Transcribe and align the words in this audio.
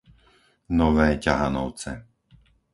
Nové 0.81 1.09
Ťahanovce 1.23 1.91